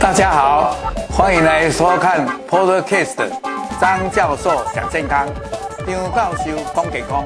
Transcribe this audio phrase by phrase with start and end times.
[0.00, 0.76] 大家好，
[1.08, 3.30] 欢迎来收看 Podcast
[3.80, 5.28] 张教授讲健康，
[5.86, 7.24] 张教授讲健康。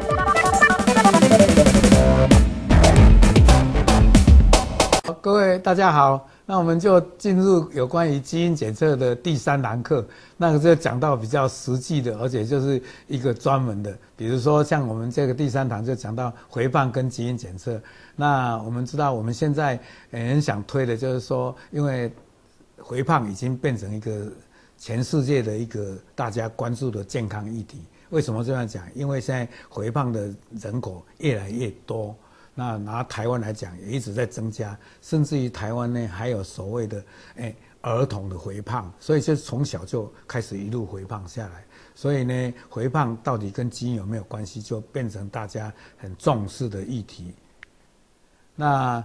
[5.23, 10.07] 各位大家好，那我们就进入有关于基因检测的第三堂课。
[10.37, 17.81] 那个就讲到比较实际的，而且就是一个专门的，比如说像我们这个第三堂就讲到回放跟基因检测。
[18.21, 19.79] 那我们知道我们现在
[20.11, 22.13] 很想推的就是说，因为
[22.85, 24.27] 肥胖已经变成一个
[24.77, 27.81] 全世界的一个大家关注的健康议题。
[28.11, 28.85] 为什么这样讲？
[28.93, 32.13] 因为现在肥胖的人口越来越多。
[32.57, 37.05] 那拿台湾来讲，也一直在增加，甚至于台湾呢还有所谓的
[37.37, 41.65] 诶儿童的肥胖，所以就从小就开始一路肥胖下来。
[41.95, 47.33] 所以呢，肥胖到底跟基因有没有关系，就变成大家很重视的议题。
[48.61, 49.05] 那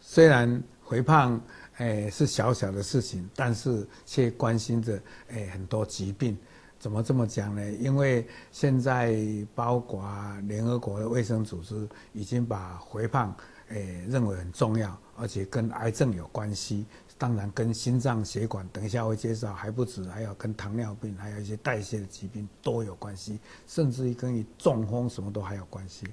[0.00, 1.38] 虽然肥胖
[1.76, 6.38] 诶是小小的事情，但是却关心着诶很多疾病。
[6.78, 7.72] 怎么这么讲呢？
[7.72, 9.14] 因为现在
[9.54, 10.02] 包括
[10.44, 13.34] 联合国的卫生组织已经把肥胖
[13.68, 16.86] 诶认为很重要，而且跟癌症有关系，
[17.18, 26.06] 当然跟心脏血管，等一下会介绍还不止，还有跟糖尿病，还有一些代谢的疾病都有关系，甚至于跟你中风什么都还有关系。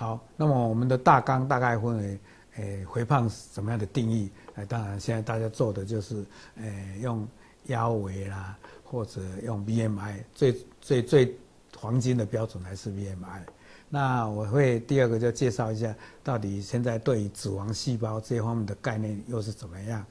[0.00, 2.18] 好，那么我们的大纲大概分为
[2.56, 4.30] 诶肥胖什么样的定义？
[4.54, 6.24] 诶，当然现在大家做的就是
[6.56, 7.28] 诶用
[7.66, 8.56] 腰围啦。
[8.82, 11.38] 或者用 BMI 最最最
[11.76, 13.42] 黄金的标准还是 BMI。
[13.90, 20.02] 那我会第二个就介绍一下，到底现在对于脂肪细胞这方面的概念又是怎么样？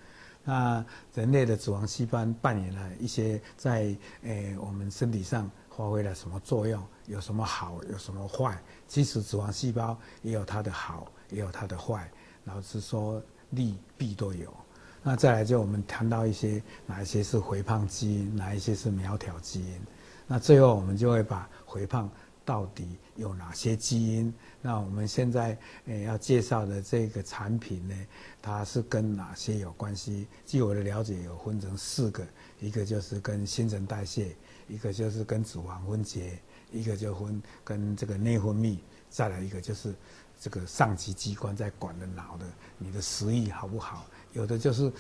[0.46, 6.80] 那人类的脂肪细胞扮演了一些在诶、我们身体上发挥了什么作用？
[7.10, 7.82] 有什么好？
[7.92, 8.58] 有什么坏？
[8.88, 12.10] 其实脂肪细胞也有它的好，也有它的坏。
[12.46, 14.54] 老实说，利弊都有。
[15.02, 19.82] 那再来就我们谈到一些哪一些是肥胖基因，哪一些是苗条基因。
[20.28, 22.08] 那最后我们就会把肥胖
[22.50, 24.34] 到底有哪些基因？
[24.60, 25.56] 那我们现在
[25.86, 27.96] 诶要介绍的这个产品呢，
[28.42, 30.26] 它是跟哪些有关系？
[30.48, 32.26] 据我的了解，有分成四个，
[32.60, 34.36] 一个就是跟新陈代谢，
[34.68, 36.40] 一个就是跟脂肪分解，
[36.72, 38.80] 一个就分跟这个内分泌，
[39.12, 39.94] 再来一个就是
[40.40, 42.48] 这个上级机关在管的脑的，
[42.80, 44.08] 你的食欲好不好？
[44.34, 44.92] 有的就是，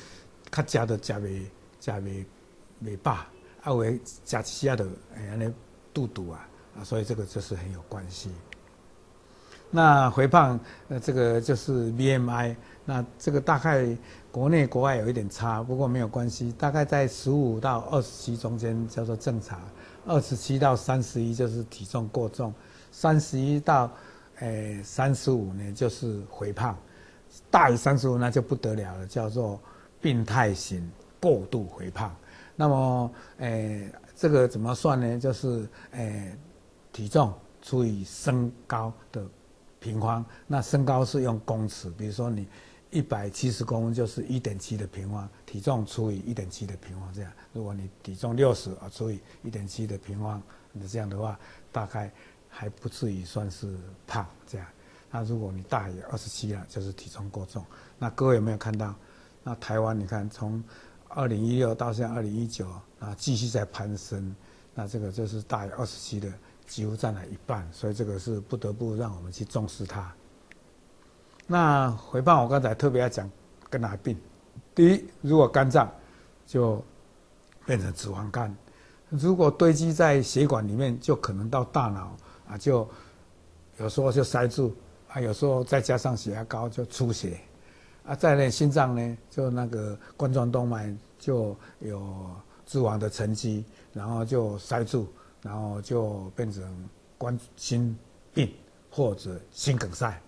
[0.52, 1.46] 较食的加袂
[1.80, 2.24] 加袂
[2.86, 3.26] 袂饱，
[3.64, 5.52] 啊为食一下的哎安尼
[5.92, 6.48] 肚肚，啊
[6.84, 8.30] 所以这个就是很有关系。
[9.72, 13.86] 那肥胖呃这个就是 BMI，那这个大概
[14.32, 19.62] 国内国外有一点差，不过没有关系，大概在十五到二十七中间叫做正常，
[20.08, 22.54] 二十七到三十一就是体重过重，
[22.92, 23.92] 三十一到
[24.40, 26.76] 诶三十五呢就是肥胖。
[27.52, 29.60] 大于三十五那就不得了了，叫做
[30.02, 30.90] 病态型
[31.22, 32.12] 过度肥胖。
[32.56, 35.20] 那么，诶、这个怎么算呢？
[35.20, 36.36] 就是诶、
[37.00, 39.26] 体重除以身高的
[39.80, 40.26] 平方。
[40.46, 42.46] 那身高是用公尺，比如说你
[42.92, 47.32] 一百七十公分就是一点七的平方，体重除以一点七的平方这样。
[47.54, 50.44] 如果你体重六十啊，除以一点七的平方，
[50.74, 51.40] 你这样的话，
[51.72, 52.12] 大概
[52.50, 54.68] 还不至于算是胖这样。
[55.10, 57.64] 那如果你大于二十七了，就是体重过重。
[57.98, 58.94] 那各位有没有看到？
[59.42, 60.62] 那台湾你看，从
[61.08, 62.68] 二零一六到现在二零一九
[63.00, 64.36] 啊，继续在攀升。
[64.76, 66.32] 那这个就是大于二十七的，
[66.70, 67.68] 几乎占了一半。
[67.74, 70.10] 所以这个是不得不让我们去重视它。
[71.46, 73.30] 那肥胖我刚才特别要讲
[73.70, 74.18] 跟哪病？
[74.74, 75.92] 第一，如果肝脏
[76.48, 76.82] 就
[77.66, 78.50] 变成脂肪肝；
[79.10, 82.16] 如果堆积在血管里面，就可能到大脑
[82.48, 82.88] 啊，就
[83.78, 84.74] 有时候就塞住。
[85.12, 87.42] 啊，有时候再加上血压高就出血，
[88.06, 92.30] 啊，再呢心脏呢，就那个冠状动脉就有
[92.64, 97.98] 脂肪的沉积，然后就塞住，然后就变成冠心
[98.34, 98.54] 病
[98.92, 100.20] 或者心梗塞，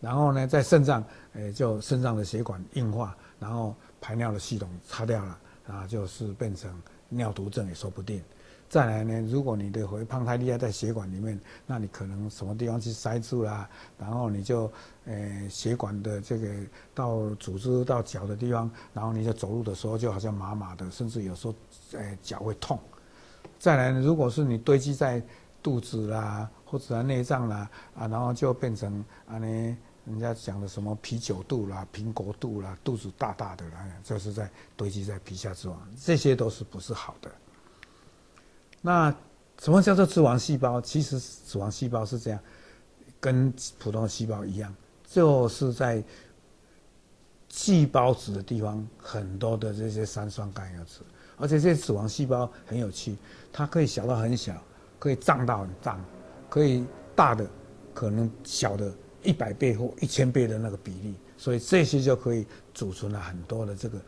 [0.00, 1.04] 然后呢，在肾脏，
[1.34, 6.70] 诶，就肾脏的血管硬化，然后排尿的系统差掉了，啊，就是变成
[7.08, 8.22] 尿毒症也说不定。
[8.68, 14.70] 再来呢，如果你的肥胖太厉害，在血管里面，那你可能什么地方去塞住啦，然后你就，
[15.04, 16.48] 呃，血管的这个
[16.92, 21.54] 到组织到脚的地方，然后你就走路的时候就好像麻麻的，甚至有时候，
[21.92, 22.76] 呃，脚会痛。
[23.58, 25.22] 再来呢，如果是你堆积在
[25.62, 29.46] 肚子啦，或者内脏啦，啊，然后就变成啊呢，
[30.04, 37.30] 人家讲的什么啤酒肚啦、苹果肚啦，肚子大大的啦，就是在堆积在皮下脂肪，这些都是不是好的。
[38.80, 39.12] 那
[39.58, 40.80] 什么叫做脂肪细胞？
[40.80, 42.38] 其实脂肪细胞是这样，
[43.18, 44.72] 跟普通细胞一样，
[45.04, 46.04] 就是在
[47.48, 51.00] 细胞质的地方很多的这些三酸甘油酯，
[51.36, 53.16] 而且这些脂肪细胞很有趣，
[53.52, 54.54] 它可以小到很小，
[54.98, 56.04] 可以胀到很胀，
[56.48, 56.84] 可以
[57.14, 57.46] 大的
[57.94, 58.92] 可能小的
[59.22, 63.98] 一百倍或一千倍的那个比例，所以这些就可以储存了很多的这个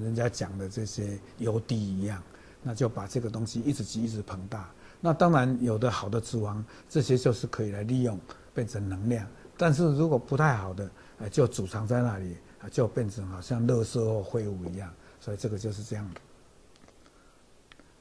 [0.00, 2.22] 人家讲的这些油滴一样，
[2.62, 4.70] 那就把这个东西一直挤一直膨大。
[5.00, 8.18] 那当然有的好的脂肪，这些就是可以来利用
[8.52, 10.90] 变成能量，但是如果不太好的，
[11.30, 12.36] 就储藏在那里。
[12.72, 16.20] 就变成好像垃圾或废物一样，所以这个就是这样的。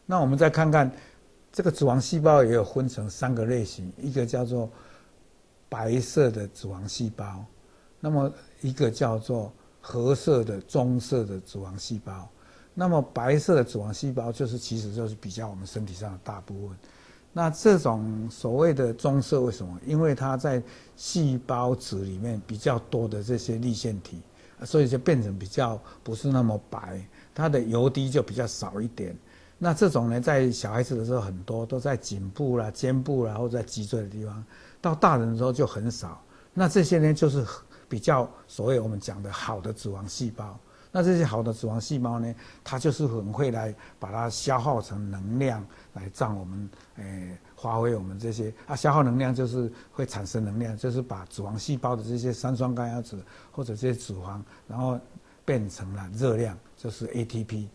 [0.05, 0.91] 那我们再看看，
[1.51, 4.69] 这个脂肪细胞也有分成三个类型，一个叫做
[5.69, 7.45] 白色的脂肪细胞，
[7.99, 9.51] 那么一个叫做
[9.81, 12.27] 褐色的棕色的脂肪细胞。
[12.73, 16.77] 那么白色的脂肪细胞就是其实就是比较我们身体上的大部分。
[17.31, 19.79] 那这种所谓的棕色为什么？
[19.85, 20.61] 因为它在
[20.95, 24.21] 细胞质里面比较多的这些粒线体。
[24.65, 27.05] 所以就变成比较不是那么白，
[27.35, 29.13] 它的油滴就比较少一点。
[29.63, 34.43] 那这种呢，在小孩子的时候很多都在颈部啦、肩部啦，或者在脊椎的地方。
[34.81, 36.21] 到大人的时候就很少。
[36.53, 37.45] 那这些呢，就是
[37.87, 40.59] 比较所谓我们讲的好的脂肪细胞。
[40.91, 53.17] 那这些好的脂肪细胞呢，它就是很会来把它消耗成能量，来让我们诶发挥我们这些啊消耗能量，就是会产生能量，就是把脂肪细胞的这些三酸甘油酯
[53.49, 54.99] 或者这些脂肪，然后
[55.45, 57.67] 变成了热量，就是 ATP。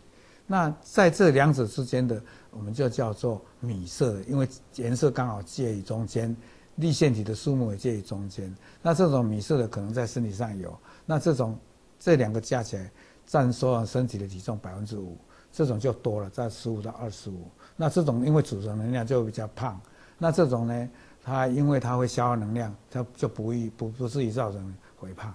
[0.49, 6.37] 那在这两者之间的，我们就叫做米色的，因为颜色刚好介于中间，
[6.75, 8.53] 粒线体的数目也介于中间。
[8.83, 11.57] 那这种米色的可能在身体上有，那这种
[12.01, 12.91] 这两个加起来。
[13.31, 15.15] 占所有身体的体重百分之五，
[15.53, 17.47] 这种就多了，在十五到二十五。
[17.77, 19.79] 那这种因为储存能量就比较胖，
[20.17, 20.89] 那这种呢，
[21.23, 25.31] 它因为它会消耗能量，它就不易不不至于造成肥胖。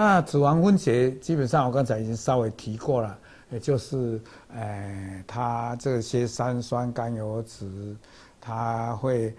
[0.00, 3.18] 那脂肪分解基本上我刚才已经稍微提过了，
[3.50, 4.22] 也就是，
[4.54, 7.96] 呃，它这些三酸甘油脂，
[8.40, 9.34] 它会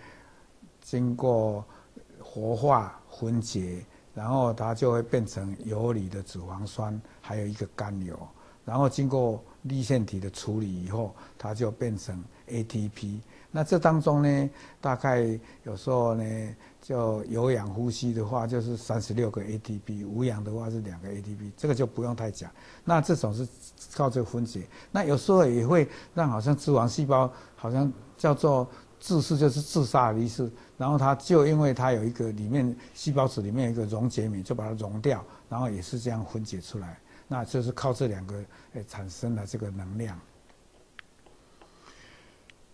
[0.81, 1.63] 经过
[2.21, 3.85] 活化分解。
[4.13, 8.19] 然后它就会变成游离的脂肪酸，还有一个甘油。
[8.69, 13.19] 然后经过粒线体的处理以后，它就变成 ATP。
[13.49, 14.49] 那这当中呢，
[14.79, 21.51] 大概有时候呢，就有氧呼吸的话，就是三十六个 ATP；无氧的话是两个 ATP。
[21.57, 22.51] 这个就不用太讲。
[22.85, 23.47] 那这种是
[23.95, 24.67] 靠这个分解。
[24.91, 28.67] 那有时候也会让好像脂肪细胞好像叫做。
[29.01, 36.99] 自噬就是自杀的意思，然后它就因为它有一个里面细胞质里面有一个溶解酶，就把它溶掉，然后也是这样分解出来，
[37.29, 38.35] 那就是靠这两个
[38.73, 40.19] 诶产生了这个能量。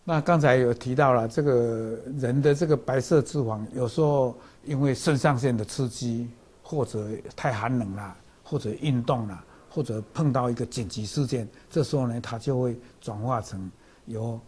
[0.04, 6.28] 那刚才有提到了这个人的这个白色脂肪，有时候因为肾上腺的刺激，
[6.64, 13.70] 或者太寒冷了，或者运动了，或者碰到一个紧急事件，这时候呢，它就会转化成
[14.06, 14.40] 由。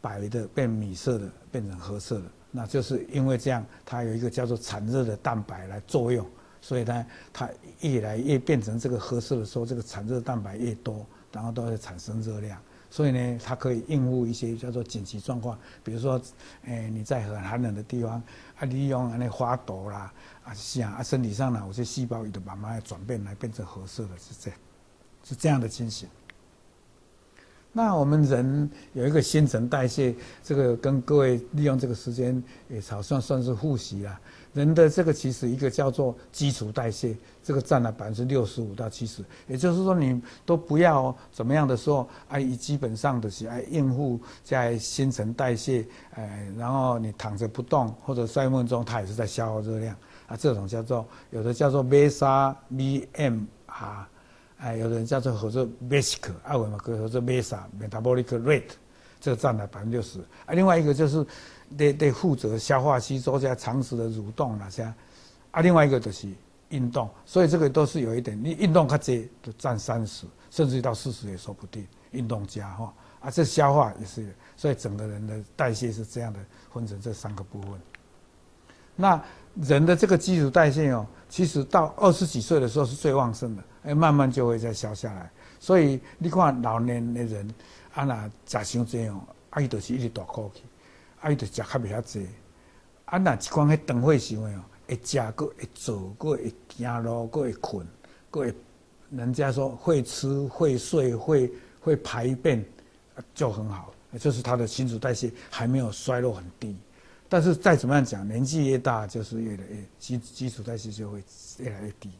[0.00, 6.26] 白的变米色的，变成褐色的，那就是因为这样，它有一个叫做产热的蛋白来作用，
[6.64, 7.46] 所以呢，它
[7.82, 12.58] 越来越变成这个褐色的时候，这个产热蛋白越多，然后都会产生热量，
[12.88, 16.18] 所以呢，它可以应付一些叫做紧急状况，比如说，
[16.64, 18.12] 诶，你在很寒冷的地方，
[18.56, 20.10] 啊，利用那花朵啦，
[20.42, 24.58] 啊，像啊，身体上呢，有些细胞也都慢慢转变来变成褐色的，是这样，
[25.22, 26.08] 是这样的情形。
[27.76, 34.20] 那我们人有一个新陈代谢，这个跟各位利用这个时间也好像算是复习了。
[34.54, 39.22] 人的这个其实一个叫做基础代谢，这个占了百分之六十五到七十。
[39.46, 45.84] 也就是说，你都不要怎么样的时候，哎，基本上的是哎应付在新陈代谢，
[46.14, 49.94] 哎，然后你躺着不动或者睡梦中，它也是在消耗热量
[50.26, 50.36] 啊。
[50.36, 54.08] 这种叫做有的叫做 mesa VM 啊。
[54.58, 58.70] 哎，有的人叫做合作 basic，二维嘛，合作 MESA，metabolic rate，
[59.20, 60.20] 这个占了百分之六十。
[60.46, 61.26] 啊，另外一个就是
[61.76, 64.82] 得得负责消化吸收加长时的蠕动那些。
[65.50, 66.28] 啊，另外一个就是
[66.70, 71.86] 运动，所以这个都是有一点，你运动较多就占三十，甚至到四十也说不定。
[72.10, 76.38] 运动家哈，啊，这消化也是，所以整个人的代谢是这样的，
[76.72, 77.72] 分成这三个部分。
[78.94, 79.20] 那
[79.56, 83.62] 人的这个基础代谢哦，其实到二十几岁的时候是最旺盛的。
[83.82, 85.30] 哎，慢慢就会再消下来。
[85.58, 87.54] 所以你看老年的人，
[87.94, 90.62] 啊那食伤济哦，啊伊就是一直大口气，
[91.24, 92.28] 啊伊就食较袂遐济。
[93.06, 97.86] 啊那一款迄长岁时阵哦，会食阁会做阁会行路阁会困
[98.30, 98.54] 阁会，
[99.10, 101.50] 人家说会吃会睡会
[101.80, 102.62] 会排便，
[103.34, 103.92] 就很好。
[104.18, 106.76] 就是他的新陈代谢还没有衰落很低。
[107.28, 111.24] 但是再怎么样讲，年纪越大就是越来越基基础代谢就会
[111.58, 112.10] 越来越低。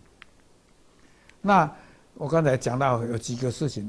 [1.42, 1.70] 那
[2.14, 3.88] 我刚才讲到有几个事情，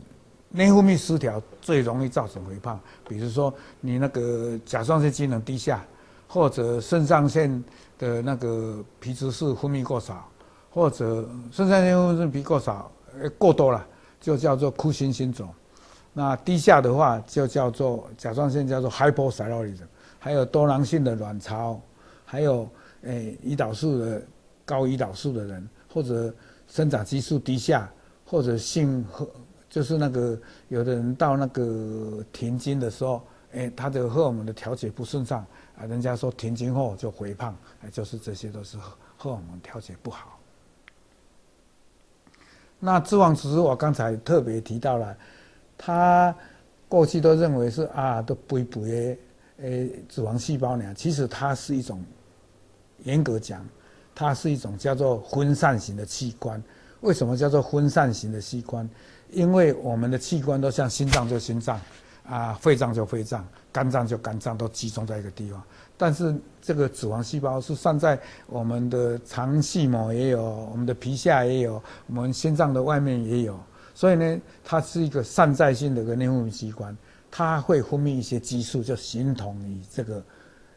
[0.55, 5.85] 内分泌失调最容易造成肥胖，比如说你那个甲状腺机能低下，
[6.27, 7.63] 或者肾上腺
[7.99, 10.27] 的那个皮质素分泌过少，
[10.71, 13.85] 或者肾上腺分泌过少，呃过多了
[14.21, 15.49] 就叫做库欣心肿。
[16.13, 19.83] 那低下的话就叫做甲状腺叫做 hypothyroidism，
[20.17, 21.77] 还有多囊性的卵巢，
[22.23, 22.67] 还有
[23.03, 24.21] 诶胰岛素的
[24.63, 26.33] 高胰岛素的人，或者
[26.69, 27.91] 生长激素低下，
[28.25, 29.27] 或者性荷
[29.75, 30.39] 就是那个
[30.69, 35.45] 有的人到那个停经的时候，哎他的荷尔蒙的调节不顺畅
[35.77, 37.53] 啊，人家说停经后就肥胖，
[37.83, 38.77] 哎就是这些都是
[39.17, 40.39] 荷尔蒙调节不好。
[42.79, 45.17] 那脂肪只是我刚才特别提到了，
[45.77, 46.33] 他
[46.87, 49.17] 过去都认为是啊都肥肥的
[49.57, 52.01] 诶脂肪细胞呢，其实它是一种
[53.03, 53.61] 严格讲。
[54.17, 56.63] 它是一种叫做分散型的器官。
[57.01, 58.89] 为什么叫做分散型的器官？
[59.31, 61.79] 因为我们的器官都像心脏就心脏，
[62.27, 65.61] 啊，肺脏就肺脏，肝脏就肝脏，都集中在一个地方。
[65.97, 73.59] 但是这个脂肪细胞是散在我们的肠系膜也有，我们的皮下也有，我们心脏的外面也有。
[73.93, 76.95] 所以呢，它是一个散在性的一个内分泌器官，
[77.31, 80.21] 它会分泌一些激素，就形同于这个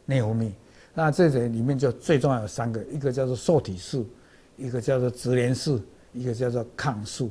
[0.05, 0.51] 内分泌。
[0.93, 4.07] 那这些里面就最重要有三个，一个叫做受体素，
[4.55, 5.81] 一个叫做质联素，
[6.13, 7.29] 一个叫做抗素。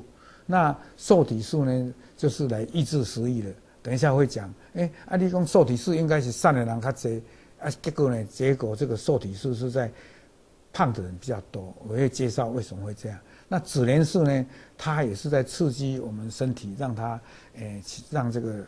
[0.50, 3.54] 那受体素呢，就是来抑制食欲的。
[3.82, 7.10] 等一下会讲，哎，阿你讲受体素应该是瘦的人较多，
[7.60, 9.92] 啊，结果呢，结果这个受体素是在
[10.72, 11.72] 胖的人比较多。
[11.86, 13.18] 我会介绍为什么会这样。
[13.46, 17.20] 那脂联素呢，它也是在刺激我们身体，让它，
[17.56, 18.64] 哎，让这个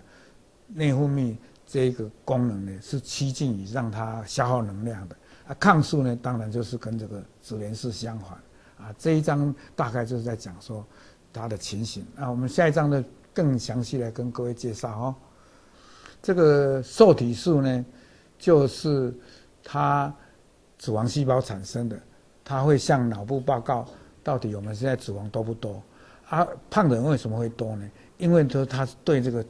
[0.68, 1.34] 内分泌。
[1.72, 5.14] 这一个功能呢，是趋近于让它消耗能量的
[5.46, 5.54] 啊。
[5.60, 8.30] 抗素呢，当然就是跟这个脂联素相反
[8.76, 8.92] 啊。
[8.99, 10.84] 这一章大概就是在讲说
[11.32, 12.04] 它的情形。
[12.16, 15.14] 那我们下一章呢，更详细来跟各位介绍哦。
[16.22, 17.84] 这个受体素呢，
[18.38, 19.14] 就是
[19.62, 20.14] 它
[20.78, 21.99] 脂肪细胞产生的，
[22.44, 23.87] 它会向脑部报告
[24.22, 25.82] 到底我们现在脂肪多不多
[26.28, 26.46] 啊？
[26.68, 27.90] 胖的人为什么会多呢？
[28.18, 29.44] 因为说他对这个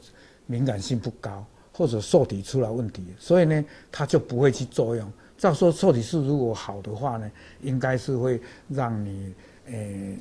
[0.47, 1.45] 敏感性不高。
[1.73, 5.11] 或者受体出了问题，所以呢，它就不会去作用。
[5.39, 7.31] 照说受体素如果好的话呢，
[7.63, 9.35] 应该是会让你
[9.67, 10.19] 诶、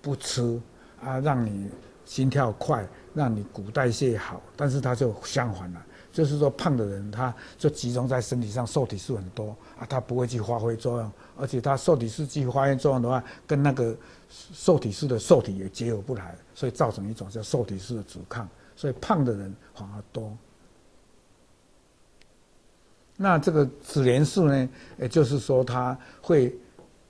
[0.00, 0.60] 不吃
[1.04, 1.68] 啊，让你
[2.04, 4.40] 心跳快，让你骨代谢好。
[4.56, 13.96] 但是它就相反了，就是说胖的人他就集中在身体上，受体素很多啊，他不会去发挥作用，而且他受体素去发挥作用的话，跟那个
[14.28, 20.36] 受体素的受体也结合不来，所以造成一种叫受体素的阻抗，所以胖的人反而多。
[23.16, 24.68] 那这个脂连素呢，
[24.98, 26.52] 也就是说它会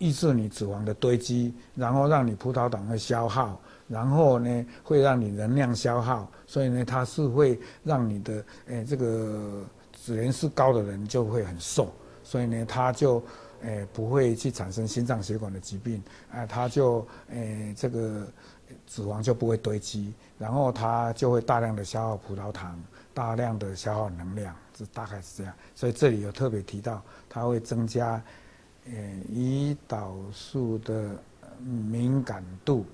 [0.04, 3.58] 抑制你脂肪的堆积，然后让你葡萄糖的消耗，
[3.88, 11.90] 然后呢会让你能量消耗，所以呢它是会让你的诶这个脂联是高的人就会很瘦，
[12.22, 13.22] 所以呢它就
[13.62, 18.26] 诶不会去产生心脏血管的疾病啊，它就诶这个
[18.86, 22.78] 脂肪就不会堆积，然后它就会大量的消耗葡萄糖。
[23.14, 25.54] 大量的消耗能量，这大概是这样。
[25.72, 28.20] 所以这里有特别提到，它会增加，
[28.86, 28.92] 呃，
[29.32, 31.10] 胰岛素的
[31.60, 32.84] 敏感度，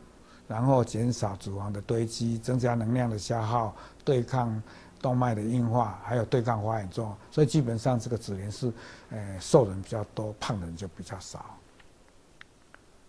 [0.47, 4.63] 然后减少脂肪的堆积，增加能量的消耗，对抗
[5.01, 7.17] 动脉的硬化，还有对抗发炎作用。
[7.31, 8.73] 所以基本上这个脂联是，
[9.11, 11.59] 呃，瘦人比较多，胖人就比较少。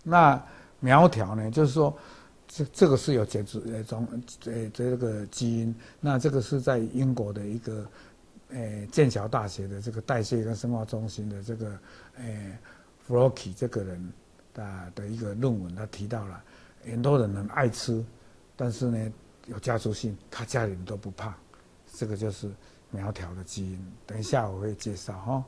[0.03, 0.41] 那
[0.79, 1.95] 苗条呢，就是说。
[2.53, 4.05] 这这个是有减脂呃种
[4.43, 7.85] 呃这个基因，那这个是在英国的一个
[8.51, 11.79] 呃剑桥大学的这个代谢跟生化中心的这个
[12.17, 12.59] 呃
[12.99, 14.13] 弗洛奇这个人
[14.53, 16.43] 的的一个论文，他提到了
[16.83, 18.03] 很多人很爱吃，
[18.55, 19.13] 但是呢
[19.47, 21.33] 有家族性，他家里人都不胖，
[21.93, 22.49] 这个就是
[22.89, 23.79] 苗条的基因。
[24.05, 25.43] 等一下我会介绍哈。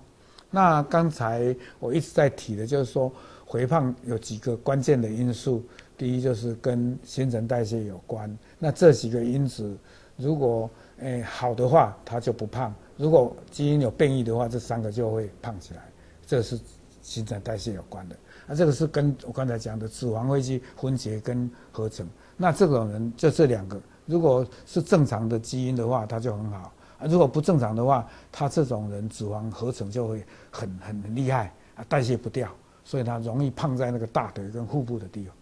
[0.50, 3.12] 那刚才我一直在提的就是说
[3.52, 5.64] 肥胖有几个关键的因素。
[5.96, 9.78] 第一就是跟新陈代谢有关，那这几个因子
[10.18, 15.82] 如果诶、好的话，他就不胖；如果基因有变异的话，这三个就会胖起来。
[16.26, 16.60] 这是
[17.02, 18.16] 新陈代谢有关的。
[18.48, 22.08] 那这个是跟我刚才讲的脂肪会去分解跟合成。
[22.38, 32.50] 那这种人就这两个，如果是正常的基因的话，他就很好；啊，如果不正常的话，他这种人脂肪合成就会很很厉害啊，代谢不掉，
[32.84, 35.36] 所以他容易胖在那个大腿跟腹部的地方。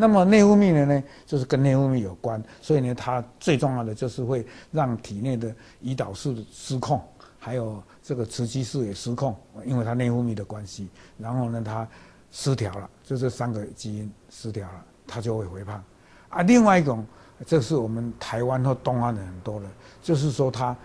[0.00, 5.52] 那么内分泌的呢，就是跟内分泌有关，所以呢，它最重要的就是会让体内的
[5.82, 7.02] 胰岛素失控，
[7.36, 10.88] 还有这个雌激素也失控，因为它内分泌的关系。
[11.18, 11.86] 然后呢，它
[12.30, 15.82] 失调了，就这三个基因失调了，它就会肥胖。
[16.28, 17.04] 啊，另外一种，
[17.44, 19.66] 这是我们台湾和东岸的很多的，
[20.00, 20.76] 就是说它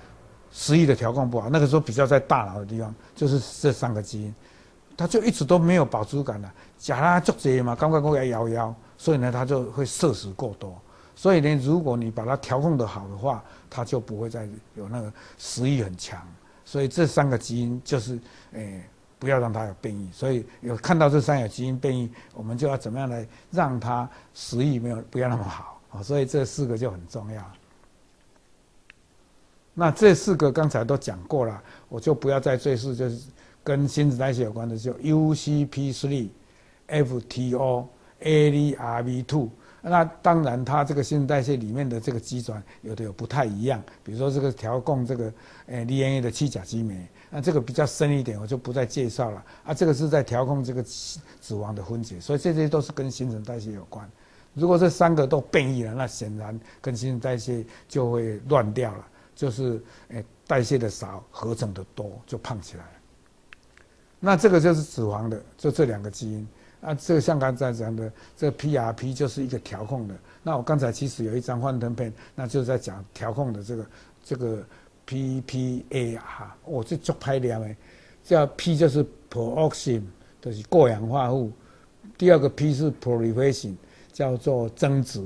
[0.51, 4.35] 食欲的调控不好，那个时候比较在大脑的地方，就是这三个基因，
[4.97, 10.79] 它就一直都没有饱足感了，假它足济嘛，刚刚过来摇摇，所以呢，它就会摄食过多。
[11.15, 16.19] 所以呢，如果你把它调控得好的话，它就不会再有那个食欲很强。
[16.65, 18.19] 所以这三个基因就是，
[18.53, 18.83] 诶、
[19.19, 20.09] 不要让它有变异。
[20.11, 26.01] 所以有看到这三个基因变异，我们就要怎么样来让它食欲没有不要那么好啊？
[26.01, 27.43] 所以这四个就很重要。
[29.75, 33.21] 那这四个刚才都讲过了，我就不要再赘述，就是
[33.63, 36.29] 跟新陈代谢有关的，就 UCP3、
[36.87, 37.85] FTO、
[38.23, 39.49] ADRV2。
[39.85, 45.33] 那当然，它这个新陈代谢里面的这个机转有的有不太一样，比如说这个调控这个
[45.65, 49.43] 呃 DNA 的七甲基酶，那这个比较深一点，我就不再介绍了。
[49.65, 54.09] 啊，这个是在调控这个脂肪的分解，所以这些都是跟新陈代谢有关。
[54.53, 62.91] 如果这三个都变异了，那显然跟新陈代谢就会乱掉了，就是呃代谢的少，合成的多，就胖起来了。
[64.21, 66.47] 那这个就是脂肪的，就这两个基因。
[66.83, 70.13] 啊，这个像刚才讲的，这个 PRP 就是一个调控的。
[70.43, 73.85] 那我刚才其实有一张幻灯片，那就是在讲调控的这个
[74.23, 74.63] 这个
[75.07, 76.19] PPAR。
[76.65, 77.75] 我这做拍了没？
[78.23, 80.03] 叫 P 就是 p e r o x i m
[80.41, 81.51] 就是过氧化物。
[82.17, 83.75] 第二个 P 是 proliferation，
[84.11, 85.21] 叫做增殖。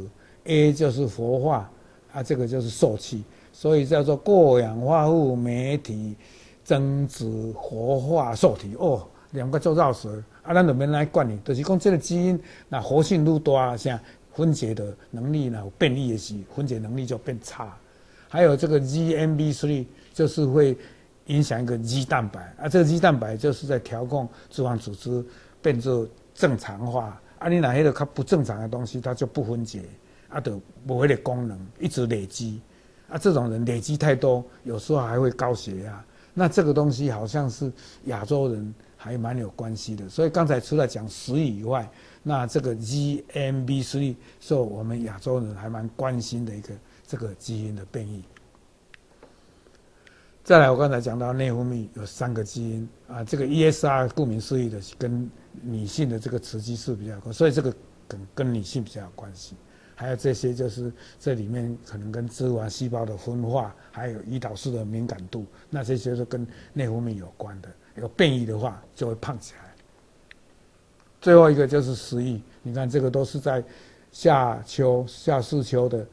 [0.46, 1.70] A 就是活化，
[2.14, 6.16] 啊，这个就是受气，所以叫做过氧化物酶体
[6.64, 8.76] 增殖活化受体。
[8.80, 10.24] 哦，两个做绕舌。
[10.48, 12.40] 啊，咱就免来管你，就是讲这个基因
[12.70, 14.00] 那活性愈大，像
[14.34, 17.78] 分解的能力呢变异的时，分解能力就变差。
[18.30, 20.78] 还有这个 GNB3 就是会
[21.26, 25.24] 影响一个 G 蛋白，啊，这个 G 蛋白就是在调控脂肪组织
[25.62, 27.22] 变作正常化。
[27.40, 29.84] 啊，你哪些的它不正常的东西，它就不分解，
[30.30, 32.62] 啊，就无迄个功能，一直累积。
[33.10, 36.04] 啊，这种人累积太多，有时候还会高血压。
[36.38, 37.72] 那这个东西好像是
[38.06, 38.74] 亚洲人。
[39.00, 41.88] 还蛮有关系的，所以刚才除了讲食以外，
[42.24, 46.74] 那这个 GMB3 是我们亚洲人还蛮关心的一个
[47.06, 48.24] 这个基因的变异。
[50.44, 55.30] 再来，我刚才讲到内分泌有三个基因啊，这个 ESR 顾名思义的跟
[55.62, 57.72] 女性的这个雌激素比较高，所以这个
[58.08, 59.56] 跟跟女性比较有关系。
[60.00, 67.70] 还有这些就是这里面可能跟脂肪细胞的分化，还有胰岛素的敏感度，那这些都跟内分泌有关的。
[67.96, 69.74] 有变异的话，就会胖起来。
[71.20, 73.64] 最后一个就是食欲，你看这个都是在
[74.12, 76.06] 夏秋、夏四秋的，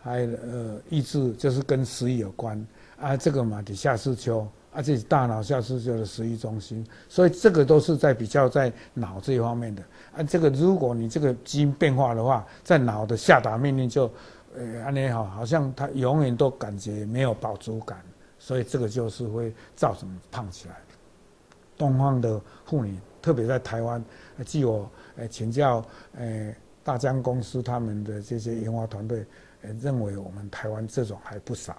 [0.00, 2.66] 还有呃抑制，就是跟食欲有关
[2.98, 3.16] 啊。
[3.16, 9.82] 这个嘛，底下视秋啊，这是大脑下视秋的食欲中心，所以这个都是在比较在脑这一方面的
[10.14, 10.22] 啊。
[10.22, 14.10] 这个如果你这个基因变化的话，在脑的下达命令就
[14.56, 17.98] 呃，安尼好，好像他永远都感觉没有饱足感，
[18.38, 20.76] 所以这个就是会造成胖起来。
[21.76, 24.04] 东方的妇女，特别在台湾，
[24.44, 25.84] 据我呃请教
[26.16, 29.24] 呃大江公司他们的这些研发团队，
[29.62, 31.76] 呃认为我们台湾这种还不少。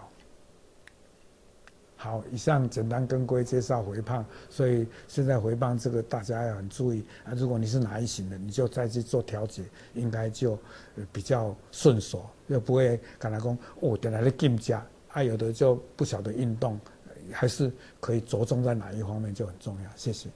[2.01, 7.33] 好，以上简单跟各位介绍肥胖，所以现在肥胖这个大家要很注意啊。
[7.35, 9.63] 如果你是哪一型的，你就再去做调节，
[9.95, 10.57] 应该就
[11.11, 16.79] 比较顺手，又不会跟他讲哦，等来的进加啊，有的就不晓得运动。
[17.31, 19.89] 还是可以着重在哪一方面就很重要。
[19.95, 20.29] 谢谢。